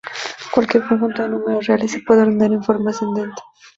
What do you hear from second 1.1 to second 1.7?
de números